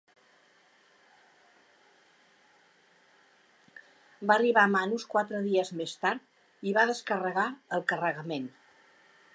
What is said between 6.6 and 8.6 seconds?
i va descarregar el carregament.